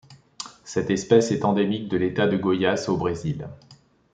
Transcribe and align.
Cette 0.63 0.89
espèce 0.89 1.29
est 1.31 1.45
endémique 1.45 1.87
de 1.87 1.95
l'État 1.95 2.25
de 2.25 2.35
Goiás 2.35 2.89
au 2.89 2.97
Brésil. 2.97 3.47